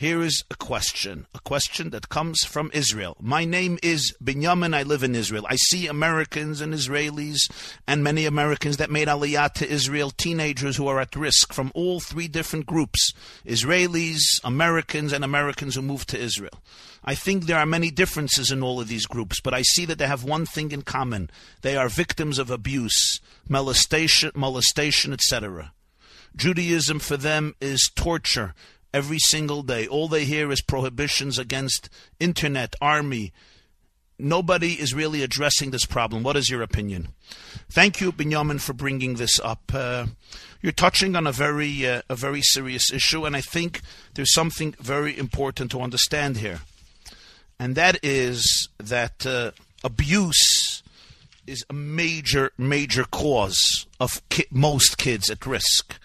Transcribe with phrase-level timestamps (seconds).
[0.00, 3.18] Here is a question, a question that comes from Israel.
[3.20, 4.74] My name is Binyamin.
[4.74, 5.44] I live in Israel.
[5.46, 7.50] I see Americans and Israelis
[7.86, 12.00] and many Americans that made aliyah to Israel, teenagers who are at risk from all
[12.00, 13.12] three different groups
[13.44, 16.62] Israelis, Americans, and Americans who moved to Israel.
[17.04, 19.98] I think there are many differences in all of these groups, but I see that
[19.98, 21.28] they have one thing in common.
[21.60, 23.20] They are victims of abuse,
[23.50, 25.74] molestation, molestation, etc.
[26.34, 28.54] Judaism for them is torture,
[28.92, 29.86] every single day.
[29.86, 33.32] All they hear is prohibitions against internet, army.
[34.18, 36.22] Nobody is really addressing this problem.
[36.22, 37.08] What is your opinion?
[37.70, 39.72] Thank you, Binyamin, for bringing this up.
[39.72, 40.06] Uh,
[40.60, 43.80] you're touching on a very, uh, a very serious issue, and I think
[44.14, 46.60] there's something very important to understand here,
[47.58, 49.52] and that is that uh,
[49.82, 50.82] abuse
[51.46, 55.98] is a major, major cause of ki- most kids at risk.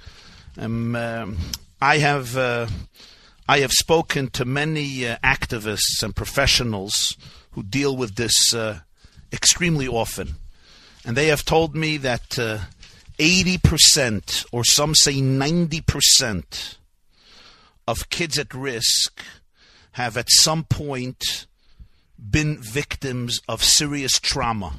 [0.57, 1.37] Um, um
[1.85, 2.65] I have uh,
[3.47, 7.15] I have spoken to many uh, activists and professionals
[7.51, 8.79] who deal with this uh,
[9.31, 10.37] extremely often,
[11.05, 12.57] and they have told me that uh,
[13.19, 16.79] eighty percent, or some say ninety percent,
[17.87, 19.21] of kids at risk
[19.91, 21.45] have at some point
[22.17, 24.73] been victims of serious trauma.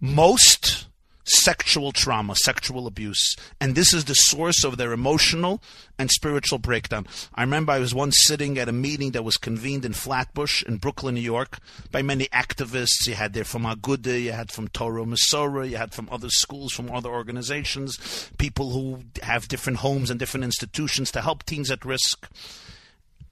[0.00, 0.79] Most
[1.24, 3.36] sexual trauma, sexual abuse.
[3.60, 5.62] And this is the source of their emotional
[5.98, 7.06] and spiritual breakdown.
[7.34, 10.78] I remember I was once sitting at a meeting that was convened in Flatbush in
[10.78, 11.58] Brooklyn, New York,
[11.90, 13.06] by many activists.
[13.06, 16.72] You had there from Aguda, you had from Torah Masorah, you had from other schools,
[16.72, 21.84] from other organizations, people who have different homes and different institutions to help teens at
[21.84, 22.28] risk.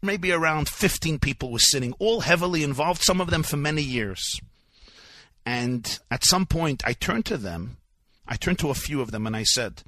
[0.01, 4.41] Maybe around 15 people were sitting, all heavily involved, some of them for many years.
[5.49, 7.79] And at some point, I turned to them
[8.29, 9.83] I turned to a few of them and I said,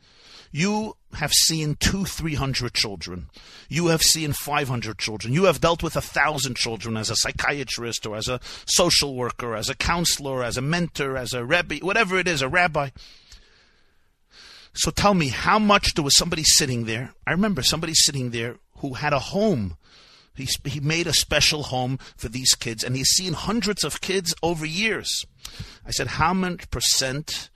[0.51, 3.29] You have seen two, three hundred children.
[3.69, 5.35] You have seen 500 children.
[5.35, 9.55] You have dealt with a thousand children as a psychiatrist or as a social worker,
[9.55, 12.89] as a counselor, as a mentor, as a rebbe, whatever it is, a rabbi.
[14.73, 17.13] So tell me, how much there was somebody sitting there?
[17.27, 19.77] I remember somebody sitting there who had a home.
[20.41, 24.35] He, he made a special home for these kids, and he's seen hundreds of kids
[24.43, 25.25] over years.
[25.87, 27.51] I said, How much percent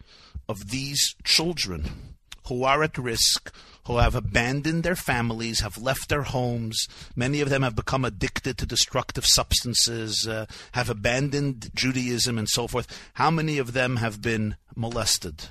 [0.48, 2.14] of these children
[2.48, 3.54] who are at risk,
[3.86, 6.86] who have abandoned their families, have left their homes.
[7.16, 12.66] Many of them have become addicted to destructive substances, uh, have abandoned Judaism, and so
[12.66, 12.86] forth.
[13.14, 15.44] How many of them have been molested,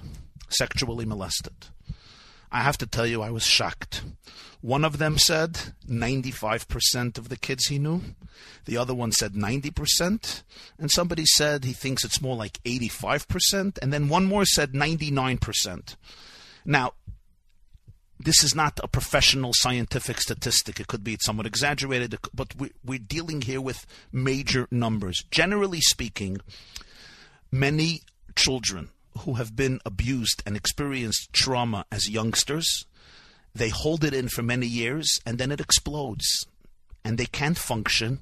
[0.49, 1.67] sexually molested?
[2.53, 4.03] I have to tell you, I was shocked.
[4.61, 8.01] One of them said 95% of the kids he knew.
[8.65, 10.43] The other one said 90%.
[10.77, 13.79] And somebody said he thinks it's more like 85%.
[13.81, 15.95] And then one more said 99%.
[16.63, 16.93] Now,
[18.19, 20.79] this is not a professional scientific statistic.
[20.79, 22.53] It could be somewhat exaggerated, but
[22.85, 25.23] we're dealing here with major numbers.
[25.29, 26.37] Generally speaking,
[27.51, 28.03] many
[28.35, 32.85] children who have been abused and experienced trauma as youngsters,
[33.53, 36.47] they hold it in for many years and then it explodes.
[37.05, 38.19] And they can't function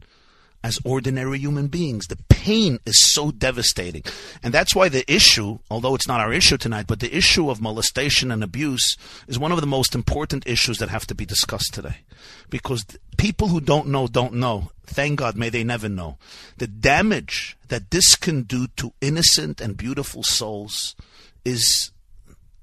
[0.63, 2.07] as ordinary human beings.
[2.07, 4.03] The pain is so devastating.
[4.43, 7.61] And that's why the issue, although it's not our issue tonight, but the issue of
[7.61, 11.73] molestation and abuse is one of the most important issues that have to be discussed
[11.73, 11.97] today.
[12.49, 12.85] Because
[13.17, 14.71] people who don't know don't know.
[14.85, 16.17] Thank God, may they never know.
[16.57, 20.95] The damage that this can do to innocent and beautiful souls
[21.45, 21.91] is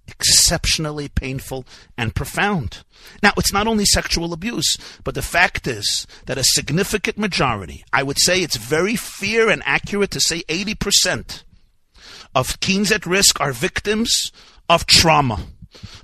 [0.08, 1.64] exceptionally painful
[1.96, 2.82] and profound.
[3.22, 8.02] Now, it's not only sexual abuse, but the fact is that a significant majority, I
[8.02, 11.44] would say it's very fair and accurate to say 80%
[12.34, 14.32] of teens at risk are victims
[14.69, 15.41] of trauma.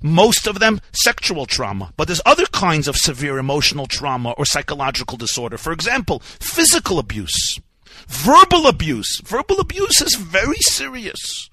[0.03, 5.17] Most of them sexual trauma, but there's other kinds of severe emotional trauma or psychological
[5.17, 5.59] disorder.
[5.59, 7.59] For example, physical abuse,
[8.07, 9.21] verbal abuse.
[9.25, 11.49] Verbal abuse is very serious.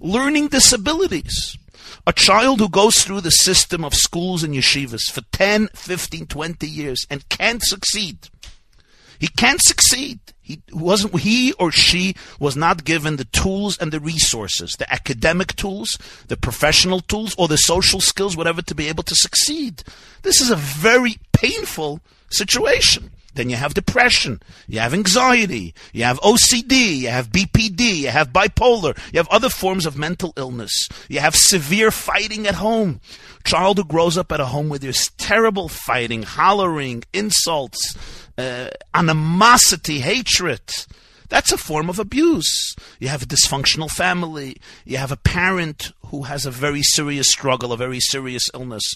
[0.00, 1.58] Learning disabilities
[2.06, 6.66] a child who goes through the system of schools and yeshivas for 10, 15, 20
[6.66, 8.28] years and can't succeed.
[9.18, 10.20] He can't succeed.
[10.40, 15.56] He wasn't he or she was not given the tools and the resources, the academic
[15.56, 19.82] tools, the professional tools, or the social skills, whatever, to be able to succeed.
[20.22, 22.00] This is a very painful
[22.30, 23.10] situation.
[23.36, 28.32] Then you have depression, you have anxiety, you have OCD, you have BPD, you have
[28.32, 33.00] bipolar, you have other forms of mental illness, you have severe fighting at home.
[33.44, 37.94] Child who grows up at a home where there's terrible fighting, hollering, insults,
[38.38, 40.62] uh, animosity, hatred.
[41.28, 42.74] That's a form of abuse.
[42.98, 44.56] You have a dysfunctional family.
[44.84, 48.94] You have a parent who has a very serious struggle, a very serious illness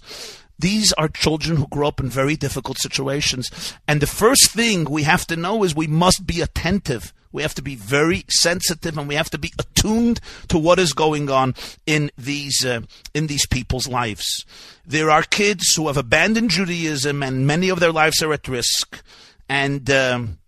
[0.61, 3.51] These are children who grow up in very difficult situations.
[3.89, 7.15] And the first thing we have to know is we must be attentive.
[7.33, 10.93] We have to be very sensitive and we have to be attuned to what is
[10.93, 11.55] going on
[11.87, 12.81] in these, uh,
[13.15, 14.45] in these people's lives.
[14.85, 19.03] There are kids who have abandoned Judaism and many of their lives are at risk.
[19.49, 20.39] And, um,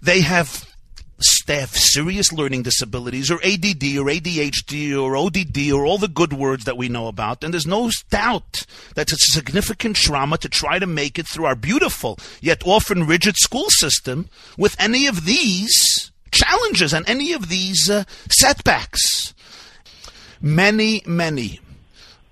[0.00, 0.64] they have
[1.46, 6.32] they have serious learning disabilities or ADD or ADHD or ODD or all the good
[6.32, 7.42] words that we know about.
[7.42, 11.46] And there's no doubt that it's a significant trauma to try to make it through
[11.46, 14.28] our beautiful yet often rigid school system
[14.58, 19.34] with any of these challenges and any of these uh, setbacks.
[20.40, 21.60] Many, many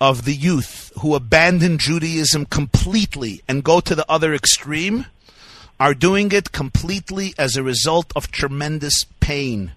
[0.00, 5.06] of the youth who abandon Judaism completely and go to the other extreme
[5.78, 9.72] are doing it completely as a result of tremendous pain.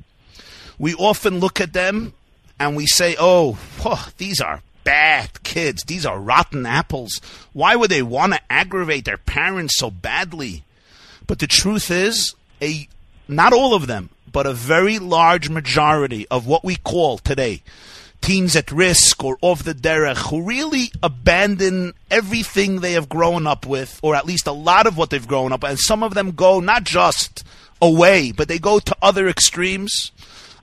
[0.78, 2.14] We often look at them
[2.60, 5.84] and we say, oh, oh these are bad kids.
[5.84, 7.20] These are rotten apples.
[7.54, 10.64] Why would they want to aggravate their parents so badly?
[11.26, 12.88] But the truth is, a
[13.28, 17.62] not all of them, but a very large majority of what we call today
[18.22, 23.66] teens at risk or off the derech who really abandon everything they have grown up
[23.66, 26.32] with, or at least a lot of what they've grown up, and some of them
[26.32, 27.44] go not just
[27.82, 30.12] away, but they go to other extremes.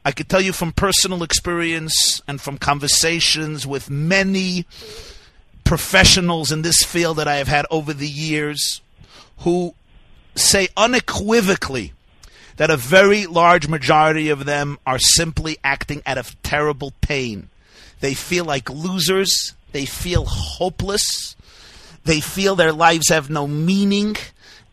[0.05, 4.67] I could tell you from personal experience and from conversations with many
[5.65, 8.83] professionals in this field that I have had over the years
[9.39, 9.75] who
[10.35, 11.93] say unequivocally
[12.57, 17.49] that a very large majority of them are simply acting out of terrible pain.
[18.01, 19.55] They feel like losers.
[19.73, 21.37] They feel hopeless.
[22.05, 24.17] They feel their lives have no meaning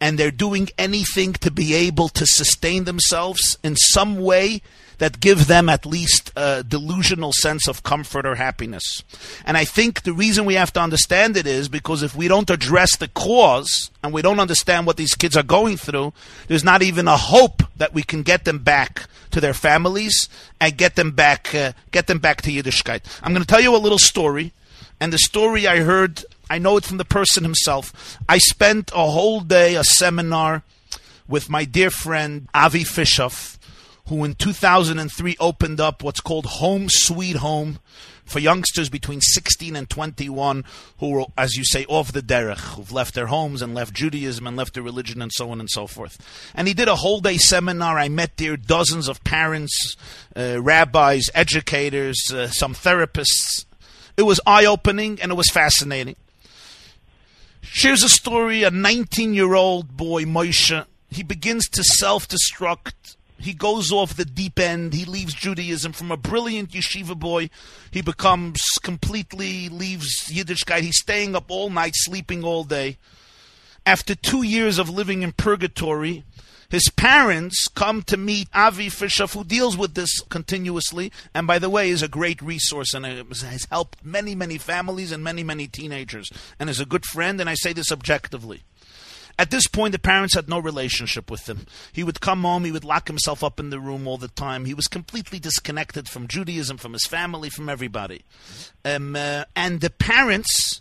[0.02, 4.62] and they're doing anything to be able to sustain themselves in some way
[4.98, 9.04] that give them at least a delusional sense of comfort or happiness.
[9.46, 12.50] And I think the reason we have to understand it is because if we don't
[12.52, 16.14] address the cause and we don't understand what these kids are going through,
[16.48, 20.78] there's not even a hope that we can get them back to their families and
[20.78, 23.02] get them back, uh, get them back to Yiddishkeit.
[23.24, 24.54] I'm going to tell you a little story,
[25.02, 28.18] and the story I heard, I know it from the person himself.
[28.30, 30.62] I spent a whole day, a seminar
[31.28, 33.58] with my dear friend Avi Fishoff,
[34.10, 37.80] who in 2003 opened up what's called Home Sweet Home
[38.26, 40.64] for youngsters between 16 and 21
[41.00, 44.46] who are, as you say, off the derech, who've left their homes and left Judaism
[44.46, 46.20] and left their religion and so on and so forth.
[46.54, 47.98] And he did a whole day seminar.
[47.98, 49.98] I met there dozens of parents,
[50.36, 53.66] uh, rabbis, educators, uh, some therapists.
[54.18, 56.16] It was eye opening and it was fascinating.
[57.62, 63.54] Here's a story a 19 year old boy, Moshe, he begins to self destruct he
[63.54, 64.94] goes off the deep end.
[64.94, 67.50] He leaves Judaism from a brilliant yeshiva boy.
[67.90, 70.82] He becomes completely leaves Yiddishkeit.
[70.82, 72.98] He's staying up all night, sleeping all day.
[73.84, 76.24] After two years of living in purgatory,
[76.72, 81.70] his parents come to meet Avi Fishoff, who deals with this continuously, and by the
[81.70, 86.30] way, is a great resource and has helped many, many families and many, many teenagers,
[86.60, 88.64] and is a good friend, and I say this objectively.
[89.38, 91.66] At this point, the parents had no relationship with him.
[91.92, 94.66] He would come home, he would lock himself up in the room all the time.
[94.66, 98.24] He was completely disconnected from Judaism, from his family, from everybody.
[98.86, 100.81] Um, uh, and the parents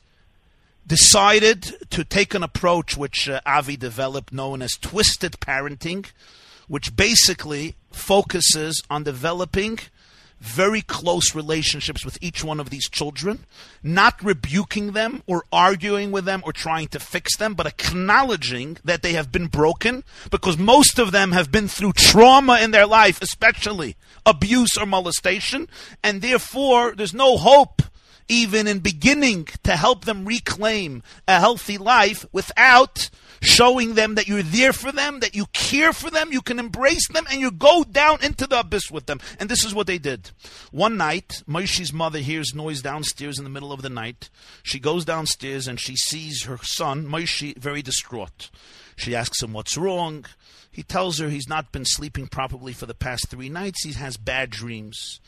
[0.90, 6.10] decided to take an approach which uh, Avi developed known as twisted parenting,
[6.66, 9.78] which basically focuses on developing
[10.40, 13.44] very close relationships with each one of these children,
[13.85, 19.02] not rebuking them or arguing with them or trying to fix them, but acknowledging that
[19.02, 23.23] they have been broken because most of them have been through trauma in their life,
[23.23, 23.94] especially
[24.26, 25.68] abuse or molestation,
[26.02, 27.80] and therefore there's no hope
[28.30, 33.10] even in beginning to help them reclaim a healthy life without
[33.42, 37.08] showing them that you're there for them, that you care for them, you can embrace
[37.08, 39.18] them, and you go down into the abyss with them.
[39.38, 40.30] And this is what they did.
[40.70, 44.30] One night, Moshe's mother hears noise downstairs in the middle of the night.
[44.62, 48.50] She goes downstairs and she sees her son, Moshe, very distraught.
[48.97, 50.26] She asks him what's wrong.
[50.73, 53.82] He tells her he's not been sleeping properly for the past three nights.
[53.82, 55.20] He has bad dreams.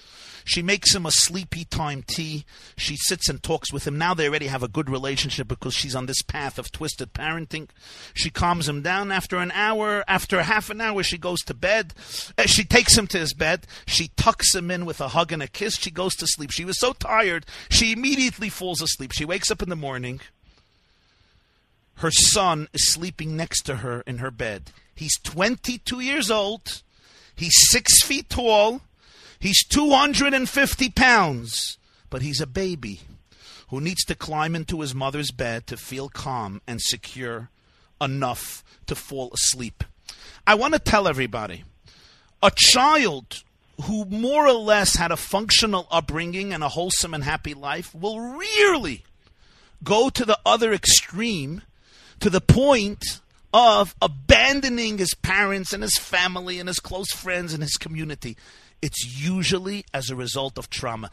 [0.45, 2.45] She makes him a sleepy time tea.
[2.77, 3.99] She sits and talks with him.
[3.99, 7.69] Now they already have a good relationship because she's on this path of twisted parenting.
[8.15, 9.11] She calms him down.
[9.13, 11.95] After an hour, after half an hour, she goes to bed.
[12.39, 13.67] Uh, she takes him to his bed.
[13.87, 15.77] She tucks him in with a hug and a kiss.
[15.77, 16.51] She goes to sleep.
[16.51, 19.13] She was so tired, she immediately falls asleep.
[19.13, 20.21] She wakes up in the morning.
[21.97, 24.73] Her son is sleeping next to her in her bed.
[24.95, 26.83] He's 22 years old.
[27.35, 28.83] He's six feet tall.
[29.39, 31.79] He's 250 pounds,
[32.11, 33.01] but he's a baby
[33.69, 37.49] who needs to climb into his mother's bed to feel calm and secure
[38.01, 39.83] enough to fall asleep.
[40.47, 41.65] I want to tell everybody
[42.43, 43.43] a child
[43.85, 48.21] who more or less had a functional upbringing and a wholesome and happy life will
[48.21, 49.05] rarely
[49.83, 51.63] go to the other extreme
[52.23, 53.21] to the point
[53.53, 58.37] of abandoning his parents and his family and his close friends and his community.
[58.81, 61.11] It's usually as a result of trauma.